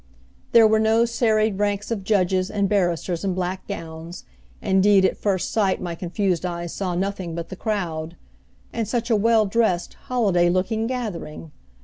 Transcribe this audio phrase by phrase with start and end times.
[0.51, 4.23] There were no serried ranks of judges and barristers in black gowns,
[4.59, 8.15] indeed at first sight my confused eyes saw nothing but the crowd.
[8.73, 11.51] And such a well dressed, holiday looking gathering!